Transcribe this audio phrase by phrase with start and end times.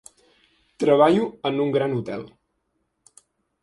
[0.85, 2.29] Treballo en un gran hotel.